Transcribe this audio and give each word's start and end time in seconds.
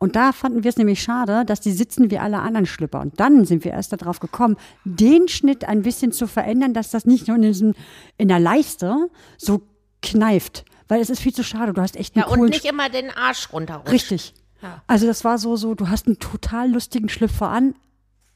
Und 0.00 0.14
da 0.14 0.32
fanden 0.32 0.62
wir 0.62 0.68
es 0.68 0.76
nämlich 0.76 1.02
schade, 1.02 1.44
dass 1.44 1.60
die 1.60 1.72
sitzen 1.72 2.10
wie 2.10 2.18
alle 2.18 2.38
anderen 2.38 2.66
Schlüpper. 2.66 3.00
Und 3.00 3.18
dann 3.18 3.44
sind 3.44 3.64
wir 3.64 3.72
erst 3.72 3.92
darauf 3.92 4.20
gekommen, 4.20 4.56
den 4.84 5.26
Schnitt 5.26 5.64
ein 5.64 5.82
bisschen 5.82 6.12
zu 6.12 6.28
verändern, 6.28 6.72
dass 6.72 6.90
das 6.90 7.04
nicht 7.04 7.26
nur 7.26 7.36
in, 7.36 7.42
diesem, 7.42 7.74
in 8.16 8.28
der 8.28 8.38
Leiste 8.38 9.10
so 9.36 9.62
kneift. 10.00 10.64
Weil 10.86 11.00
es 11.00 11.10
ist 11.10 11.20
viel 11.20 11.34
zu 11.34 11.42
schade. 11.42 11.72
Du 11.72 11.82
hast 11.82 11.96
echt 11.96 12.14
einen 12.14 12.22
Ja, 12.22 12.28
und 12.28 12.38
coolen 12.38 12.50
nicht 12.50 12.64
immer 12.64 12.88
den 12.88 13.10
Arsch 13.10 13.52
runterrutscht. 13.52 13.92
Richtig. 13.92 14.34
Ja. 14.62 14.82
Also 14.86 15.06
das 15.06 15.24
war 15.24 15.36
so, 15.38 15.56
so, 15.56 15.74
du 15.74 15.88
hast 15.88 16.06
einen 16.06 16.18
total 16.20 16.70
lustigen 16.70 17.08
Schlüpfer 17.08 17.48
an, 17.48 17.74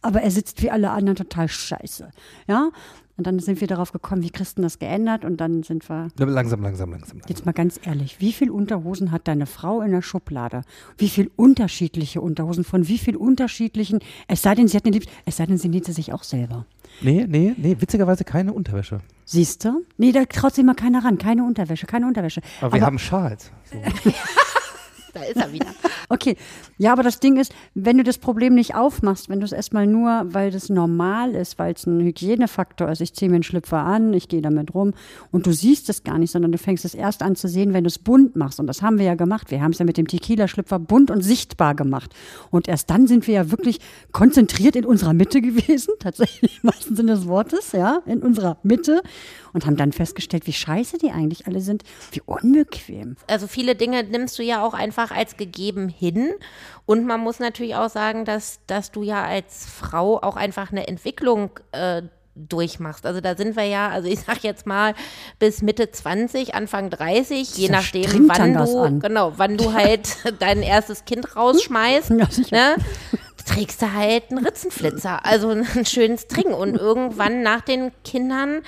aber 0.03 0.21
er 0.23 0.31
sitzt 0.33 0.63
wie 0.63 0.71
alle 0.71 0.91
anderen 0.91 1.17
total 1.17 1.49
scheiße. 1.49 2.11
Ja? 2.49 2.71
Und 3.17 3.27
dann 3.27 3.39
sind 3.41 3.61
wir 3.61 3.69
darauf 3.69 3.93
gekommen, 3.93 4.23
wie 4.23 4.31
du 4.59 4.63
das 4.63 4.79
geändert? 4.79 5.25
Und 5.25 5.37
dann 5.39 5.63
sind 5.63 5.89
wir, 5.89 6.09
Langsam, 6.17 6.63
langsam, 6.63 6.91
langsam. 6.91 7.19
langsam. 7.19 7.21
jetzt 7.29 7.45
mal 7.45 7.53
ganz 7.53 7.79
ehrlich, 7.85 8.21
wie 8.21 8.33
viel 8.33 8.51
Unterhosen 8.51 9.13
hat 9.13 9.29
deine 9.29 9.47
Frau 9.47 9.83
in 9.83 9.91
der 9.93 10.03
Schublade? 10.03 10.63
Wie 10.97 11.09
viel 11.09 11.31
unterschiedliche 11.37 12.21
Unterhosen 12.21 12.65
von 12.65 12.89
wie 12.89 12.99
viel 12.99 13.17
unterschiedlichen, 13.17 14.01
es 14.29 14.43
sei 14.43 14.55
denn, 14.55 14.67
sie 14.69 14.77
hat 14.77 14.85
eine 14.87 14.95
Liebs, 14.95 15.07
es 15.27 15.37
sei 15.37 15.47
denn, 15.47 15.59
sie 15.59 15.69
näht 15.69 15.85
sie 15.85 15.93
sich 15.93 16.13
auch 16.13 16.23
selber. 16.23 16.67
Nee, 17.01 17.27
nee, 17.29 17.55
nee, 17.57 17.77
witzigerweise 17.79 18.25
keine 18.25 18.53
Unterwäsche. 18.53 19.01
Siehst 19.25 19.65
du? 19.65 19.85
Nee, 19.99 20.13
da 20.13 20.25
traut 20.25 20.55
sich 20.55 20.65
mal 20.65 20.75
keiner 20.75 21.05
ran. 21.05 21.17
Keine 21.19 21.45
Unterwäsche, 21.45 21.87
keine 21.87 22.07
Unterwäsche. 22.07 22.41
Aber 22.61 22.75
wir 22.75 22.85
haben 22.85 22.99
Schals. 22.99 23.51
So. 23.71 23.77
Da 25.13 25.23
ist 25.23 25.37
er 25.37 25.53
wieder. 25.53 25.67
Okay, 26.09 26.37
ja, 26.77 26.93
aber 26.93 27.03
das 27.03 27.21
Ding 27.21 27.39
ist, 27.39 27.55
wenn 27.73 27.97
du 27.97 28.05
das 28.05 28.19
Problem 28.19 28.55
nicht 28.55 28.75
aufmachst, 28.75 29.31
wenn 29.31 29.41
du 29.41 29.47
es 29.47 29.53
erstmal 29.53 29.87
nur, 29.87 30.27
weil 30.27 30.51
das 30.51 30.69
normal 30.69 31.35
ist, 31.35 31.59
weil 31.59 31.73
es 31.73 31.87
ein 31.87 32.01
Hygienefaktor 32.01 32.91
ist, 32.91 33.01
ich 33.01 33.15
ziehe 33.15 33.31
mir 33.31 33.37
einen 33.37 33.45
Schlüpfer 33.45 33.79
an, 33.79 34.13
ich 34.13 34.29
gehe 34.29 34.43
damit 34.43 34.75
rum 34.75 34.93
und 35.31 35.47
du 35.47 35.53
siehst 35.53 35.89
es 35.89 36.05
gar 36.05 36.19
nicht, 36.19 36.31
sondern 36.31 36.53
du 36.53 36.59
fängst 36.59 36.85
es 36.85 36.95
erst 36.95 37.23
an 37.23 37.35
zu 37.35 37.49
sehen, 37.49 37.73
wenn 37.73 37.85
du 37.85 37.89
es 37.89 37.99
bunt 37.99 38.37
machst. 38.37 38.61
Und 38.61 38.67
das 38.67 38.83
haben 38.83 38.99
wir 38.99 39.07
ja 39.07 39.15
gemacht. 39.15 39.51
Wir 39.51 39.63
haben 39.63 39.71
es 39.71 39.79
ja 39.79 39.87
mit 39.87 39.97
dem 39.97 40.07
Tequila-Schlüpfer 40.07 40.79
bunt 40.79 41.11
und 41.11 41.23
sichtbar 41.23 41.75
gemacht. 41.75 42.13
Und 42.51 42.69
erst 42.69 42.91
dann 42.91 43.07
sind 43.07 43.27
wir 43.27 43.35
ja 43.35 43.51
wirklich 43.51 43.79
konzentriert 44.13 44.77
in 44.77 44.85
unserer 44.85 45.15
Mitte 45.15 45.41
gewesen, 45.41 45.95
tatsächlich 45.99 46.61
im 46.63 46.69
wahrsten 46.69 46.95
Sinne 46.95 47.13
des 47.13 47.27
Wortes, 47.27 47.73
ja, 47.73 48.03
in 48.05 48.21
unserer 48.21 48.59
Mitte 48.63 49.01
und 49.53 49.67
haben 49.67 49.77
dann 49.77 49.93
festgestellt, 49.93 50.47
wie 50.47 50.53
scheiße 50.53 50.99
die 50.99 51.11
eigentlich 51.11 51.47
alle 51.47 51.61
sind, 51.61 51.83
wie 52.11 52.23
unbequem. 52.25 53.17
Also 53.27 53.47
viele 53.47 53.75
Dinge 53.75 54.03
nimmst 54.05 54.39
du 54.39 54.43
ja 54.43 54.63
auch 54.65 54.75
einfach 54.75 55.02
als 55.11 55.37
gegeben 55.37 55.89
hin. 55.89 56.31
Und 56.87 57.07
man 57.07 57.21
muss 57.21 57.41
natürlich 57.41 57.75
auch 57.75 57.91
sagen, 57.91 58.25
dass, 58.25 58.61
dass 58.67 58.93
du 58.93 59.03
ja 59.03 59.25
als 59.25 59.67
Frau 59.67 60.21
auch 60.23 60.37
einfach 60.37 60.71
eine 60.71 60.87
Entwicklung 60.87 61.51
äh, 61.73 62.03
durchmachst. 62.35 63.05
Also 63.05 63.21
da 63.21 63.37
sind 63.37 63.57
wir 63.57 63.65
ja, 63.65 63.89
also 63.89 64.09
ich 64.09 64.21
sag 64.21 64.43
jetzt 64.43 64.67
mal 64.67 64.95
bis 65.39 65.63
Mitte 65.63 65.91
20, 65.91 66.55
Anfang 66.55 66.89
30, 66.91 67.57
je 67.57 67.69
Da 67.69 67.75
nachdem, 67.75 68.29
wann 68.29 68.55
das 68.55 68.73
du, 68.73 68.99
genau, 69.01 69.33
wann 69.37 69.57
du 69.57 69.73
halt 69.73 70.09
dein 70.39 70.63
erstes 70.63 71.05
Kind 71.05 71.37
rausschmeißt, 71.37 72.11
Ja, 72.11 72.29
ne? 72.51 72.77
trägst 73.45 73.83
du 73.83 73.93
halt 73.93 74.31
einen 74.31 74.45
Ritzenflitzer, 74.45 75.25
also 75.27 75.49
einen 75.51 75.85
schönen 75.85 76.17
String 76.17 76.55
und 76.55 76.77
irgendwann 76.77 77.43
nach 77.43 77.61
den 77.61 77.93
Kindern 78.05 78.63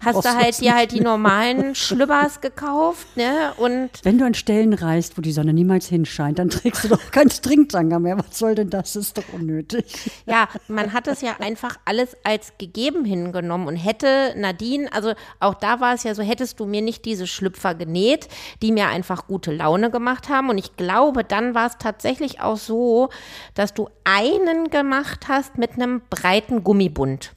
hast 0.00 0.24
du 0.24 0.28
halt 0.28 0.60
dir 0.60 0.74
halt 0.74 0.92
die 0.92 1.00
normalen 1.00 1.74
Schlübbers 1.74 2.40
gekauft, 2.40 3.16
ne? 3.16 3.52
Und 3.56 3.90
Wenn 4.02 4.18
du 4.18 4.24
an 4.24 4.34
Stellen 4.34 4.72
reist, 4.74 5.16
wo 5.16 5.22
die 5.22 5.32
Sonne 5.32 5.52
niemals 5.52 5.86
hinscheint, 5.86 6.38
dann 6.38 6.50
trägst 6.50 6.84
du 6.84 6.88
doch 6.88 7.10
keinen 7.10 7.30
Stringtanga 7.30 7.98
mehr. 7.98 8.18
Was 8.18 8.38
soll 8.38 8.54
denn 8.54 8.70
das? 8.70 8.94
Das 8.94 8.96
ist 8.96 9.18
doch 9.18 9.32
unnötig. 9.32 9.84
Ja, 10.26 10.48
man 10.68 10.92
hat 10.92 11.06
es 11.06 11.20
ja 11.20 11.36
einfach 11.40 11.76
alles 11.84 12.16
als 12.24 12.52
gegeben 12.58 13.04
hingenommen 13.04 13.68
und 13.68 13.76
hätte 13.76 14.34
Nadine, 14.36 14.92
also 14.92 15.12
auch 15.38 15.54
da 15.54 15.80
war 15.80 15.94
es 15.94 16.02
ja 16.02 16.14
so, 16.14 16.22
hättest 16.22 16.60
du 16.60 16.66
mir 16.66 16.82
nicht 16.82 17.04
diese 17.04 17.26
Schlüpfer 17.26 17.74
genäht, 17.74 18.28
die 18.62 18.72
mir 18.72 18.88
einfach 18.88 19.26
gute 19.26 19.52
Laune 19.52 19.90
gemacht 19.90 20.28
haben. 20.28 20.50
Und 20.50 20.58
ich 20.58 20.76
glaube, 20.76 21.24
dann 21.24 21.54
war 21.54 21.66
es 21.66 21.78
tatsächlich 21.78 22.40
auch 22.40 22.56
so, 22.56 23.10
dass 23.54 23.74
du 23.74 23.88
einen 24.04 24.70
gemacht 24.70 25.26
hast 25.28 25.58
mit 25.58 25.72
einem 25.74 26.02
breiten 26.10 26.64
Gummibund. 26.64 27.32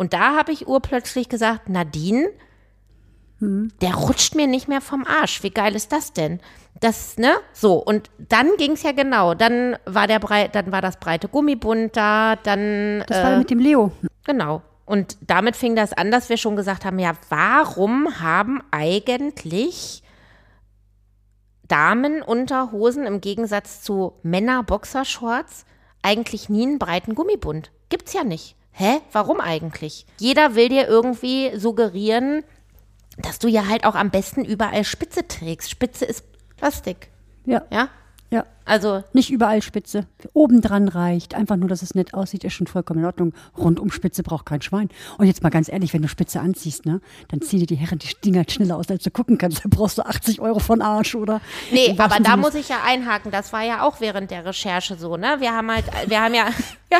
Und 0.00 0.14
da 0.14 0.34
habe 0.34 0.50
ich 0.50 0.66
urplötzlich 0.66 1.28
gesagt, 1.28 1.68
Nadine, 1.68 2.30
der 3.38 3.94
rutscht 3.94 4.34
mir 4.34 4.46
nicht 4.46 4.66
mehr 4.66 4.80
vom 4.80 5.04
Arsch. 5.04 5.42
Wie 5.42 5.50
geil 5.50 5.76
ist 5.76 5.92
das 5.92 6.14
denn? 6.14 6.40
Das, 6.80 7.18
ne? 7.18 7.34
So, 7.52 7.74
und 7.74 8.08
dann 8.16 8.48
ging 8.56 8.72
es 8.72 8.82
ja 8.82 8.92
genau. 8.92 9.34
Dann 9.34 9.76
war 9.84 10.06
der 10.06 10.18
brei 10.18 10.48
dann 10.48 10.72
war 10.72 10.80
das 10.80 10.96
breite 10.96 11.28
Gummibund 11.28 11.98
da, 11.98 12.36
dann 12.36 13.04
Das 13.08 13.22
war 13.22 13.36
mit 13.36 13.50
dem 13.50 13.58
Leo. 13.58 13.92
Genau. 14.24 14.62
Und 14.86 15.18
damit 15.20 15.54
fing 15.54 15.76
das 15.76 15.92
an, 15.92 16.10
dass 16.10 16.30
wir 16.30 16.38
schon 16.38 16.56
gesagt 16.56 16.86
haben, 16.86 16.98
ja, 16.98 17.12
warum 17.28 18.22
haben 18.22 18.62
eigentlich 18.70 20.02
Damenunterhosen 21.68 23.04
im 23.04 23.20
Gegensatz 23.20 23.82
zu 23.82 24.14
Männer-Boxershorts 24.22 25.66
eigentlich 26.00 26.48
nie 26.48 26.62
einen 26.62 26.78
breiten 26.78 27.14
Gummibund? 27.14 27.70
Gibt's 27.90 28.14
ja 28.14 28.24
nicht. 28.24 28.56
Hä? 28.72 29.00
Warum 29.12 29.40
eigentlich? 29.40 30.06
Jeder 30.18 30.54
will 30.54 30.68
dir 30.68 30.86
irgendwie 30.88 31.50
suggerieren, 31.56 32.44
dass 33.18 33.38
du 33.38 33.48
ja 33.48 33.66
halt 33.68 33.84
auch 33.84 33.94
am 33.94 34.10
besten 34.10 34.44
überall 34.44 34.84
Spitze 34.84 35.26
trägst. 35.26 35.70
Spitze 35.70 36.04
ist 36.04 36.24
Plastik. 36.56 37.10
Ja, 37.46 37.62
Ja? 37.70 37.88
ja. 38.30 38.44
Also, 38.64 39.02
Nicht 39.12 39.30
überall 39.30 39.62
Spitze. 39.62 40.06
Oben 40.32 40.60
dran 40.60 40.86
reicht. 40.86 41.34
Einfach 41.34 41.56
nur, 41.56 41.68
dass 41.68 41.82
es 41.82 41.96
nett 41.96 42.14
aussieht, 42.14 42.44
ist 42.44 42.52
schon 42.52 42.68
vollkommen 42.68 43.00
in 43.00 43.06
Ordnung. 43.06 43.32
Rundum 43.58 43.90
Spitze 43.90 44.22
braucht 44.22 44.46
kein 44.46 44.62
Schwein. 44.62 44.88
Und 45.18 45.26
jetzt 45.26 45.42
mal 45.42 45.48
ganz 45.50 45.68
ehrlich, 45.68 45.92
wenn 45.92 46.02
du 46.02 46.08
Spitze 46.08 46.38
anziehst, 46.38 46.86
ne, 46.86 47.00
dann 47.28 47.40
zieh 47.42 47.58
dir 47.58 47.66
die 47.66 47.74
Herren 47.74 47.98
die 47.98 48.14
Dinger 48.24 48.44
schneller 48.48 48.76
aus, 48.76 48.88
als 48.88 49.02
du 49.02 49.10
gucken 49.10 49.38
kannst. 49.38 49.64
Da 49.64 49.68
brauchst 49.68 49.98
du 49.98 50.02
80 50.02 50.40
Euro 50.40 50.60
von 50.60 50.80
Arsch, 50.82 51.16
oder? 51.16 51.40
Nee, 51.72 51.96
aber 51.98 52.20
da 52.20 52.36
muss 52.36 52.54
ich 52.54 52.68
ja 52.68 52.76
einhaken. 52.86 53.32
Das 53.32 53.52
war 53.52 53.62
ja 53.64 53.82
auch 53.82 54.00
während 54.00 54.30
der 54.30 54.44
Recherche 54.44 54.94
so, 54.96 55.16
ne? 55.16 55.36
Wir 55.40 55.52
haben 55.52 55.68
halt, 55.68 55.86
wir 56.06 56.20
haben 56.22 56.34
ja, 56.34 56.46
ja, 56.92 56.98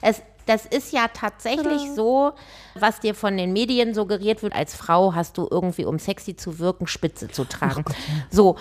es, 0.00 0.22
das 0.50 0.66
ist 0.66 0.92
ja 0.92 1.08
tatsächlich 1.08 1.92
so, 1.94 2.32
was 2.74 3.00
dir 3.00 3.14
von 3.14 3.36
den 3.36 3.52
Medien 3.52 3.94
suggeriert 3.94 4.42
wird, 4.42 4.52
als 4.52 4.74
Frau 4.74 5.14
hast 5.14 5.38
du 5.38 5.46
irgendwie, 5.50 5.84
um 5.84 5.98
sexy 5.98 6.36
zu 6.36 6.58
wirken, 6.58 6.86
Spitze 6.86 7.28
zu 7.28 7.44
tragen. 7.48 7.84
So, 8.30 8.56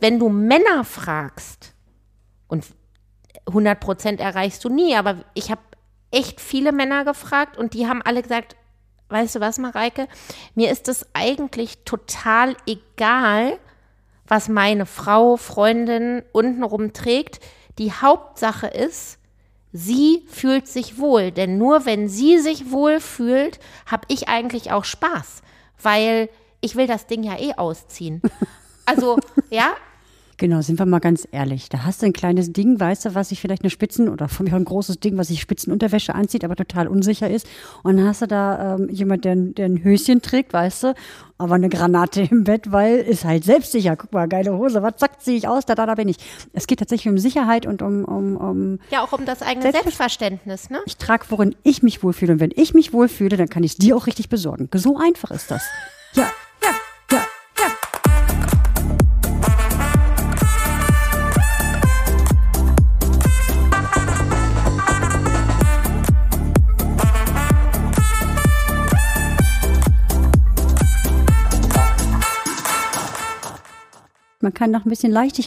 wenn 0.00 0.18
du 0.18 0.28
Männer 0.28 0.84
fragst, 0.84 1.74
und 2.48 2.64
100 3.46 3.78
Prozent 3.78 4.20
erreichst 4.20 4.64
du 4.64 4.68
nie, 4.68 4.96
aber 4.96 5.18
ich 5.34 5.50
habe 5.50 5.60
echt 6.10 6.40
viele 6.40 6.72
Männer 6.72 7.04
gefragt 7.04 7.56
und 7.56 7.74
die 7.74 7.86
haben 7.86 8.02
alle 8.02 8.22
gesagt, 8.22 8.56
weißt 9.10 9.36
du 9.36 9.40
was, 9.40 9.58
Mareike, 9.58 10.08
mir 10.54 10.70
ist 10.70 10.88
es 10.88 11.06
eigentlich 11.12 11.84
total 11.84 12.56
egal, 12.66 13.58
was 14.26 14.48
meine 14.48 14.86
Frau, 14.86 15.36
Freundin 15.36 16.22
untenrum 16.32 16.92
trägt. 16.92 17.40
Die 17.78 17.92
Hauptsache 17.92 18.66
ist, 18.66 19.18
sie 19.72 20.24
fühlt 20.28 20.66
sich 20.66 20.98
wohl. 20.98 21.30
Denn 21.30 21.58
nur 21.58 21.86
wenn 21.86 22.08
sie 22.08 22.38
sich 22.38 22.70
wohl 22.70 23.00
fühlt, 23.00 23.58
habe 23.86 24.04
ich 24.08 24.28
eigentlich 24.28 24.72
auch 24.72 24.84
Spaß. 24.84 25.42
Weil 25.82 26.28
ich 26.60 26.76
will 26.76 26.86
das 26.86 27.06
Ding 27.06 27.22
ja 27.22 27.38
eh 27.38 27.54
ausziehen. 27.54 28.22
Also, 28.86 29.18
ja, 29.50 29.74
Genau, 30.40 30.60
sind 30.60 30.78
wir 30.78 30.86
mal 30.86 31.00
ganz 31.00 31.26
ehrlich. 31.32 31.68
Da 31.68 31.84
hast 31.84 32.00
du 32.00 32.06
ein 32.06 32.12
kleines 32.12 32.52
Ding, 32.52 32.78
weißt 32.78 33.06
du, 33.06 33.14
was 33.16 33.30
sich 33.30 33.40
vielleicht 33.40 33.62
eine 33.62 33.70
Spitzen 33.70 34.08
oder 34.08 34.28
von 34.28 34.46
mir 34.46 34.54
ein 34.54 34.64
großes 34.64 35.00
Ding, 35.00 35.16
was 35.18 35.26
sich 35.28 35.40
Spitzenunterwäsche 35.40 36.14
anzieht, 36.14 36.44
aber 36.44 36.54
total 36.54 36.86
unsicher 36.86 37.28
ist. 37.28 37.48
Und 37.82 37.96
dann 37.96 38.06
hast 38.06 38.22
du 38.22 38.26
da 38.28 38.76
ähm, 38.76 38.88
jemand, 38.88 39.24
der, 39.24 39.32
ein- 39.32 39.54
der 39.56 39.66
ein 39.66 39.82
Höschen 39.82 40.22
trägt, 40.22 40.52
weißt 40.52 40.84
du, 40.84 40.94
aber 41.38 41.56
eine 41.56 41.68
Granate 41.68 42.22
im 42.30 42.44
Bett, 42.44 42.70
weil 42.70 42.98
ist 42.98 43.24
halt 43.24 43.42
selbstsicher. 43.42 43.96
Guck 43.96 44.12
mal, 44.12 44.28
geile 44.28 44.56
Hose, 44.56 44.80
was 44.80 44.94
zack, 44.98 45.20
ziehe 45.20 45.36
ich 45.36 45.48
aus, 45.48 45.66
da, 45.66 45.74
da, 45.74 45.86
da 45.86 45.96
bin 45.96 46.06
ich. 46.06 46.18
Es 46.52 46.68
geht 46.68 46.78
tatsächlich 46.78 47.10
um 47.10 47.18
Sicherheit 47.18 47.66
und 47.66 47.82
um, 47.82 48.04
um, 48.04 48.36
um 48.36 48.78
ja 48.92 49.02
auch 49.02 49.12
um 49.12 49.24
das 49.26 49.42
eigene 49.42 49.64
Selbstver- 49.66 49.82
Selbstverständnis, 49.82 50.70
ne? 50.70 50.78
ich 50.86 50.96
trage, 50.98 51.24
worin 51.30 51.56
ich 51.64 51.82
mich 51.82 52.04
wohlfühle. 52.04 52.34
Und 52.34 52.38
wenn 52.40 52.52
ich 52.54 52.74
mich 52.74 52.92
wohlfühle, 52.92 53.36
dann 53.36 53.48
kann 53.48 53.64
ich 53.64 53.72
es 53.72 53.76
dir 53.78 53.96
auch 53.96 54.06
richtig 54.06 54.28
besorgen. 54.28 54.68
So 54.72 54.98
einfach 54.98 55.32
ist 55.32 55.50
das. 55.50 55.64
Man 74.48 74.54
kann 74.54 74.70
noch 74.70 74.86
ein 74.86 74.88
bisschen 74.88 75.12
Leichtigkeit 75.12 75.46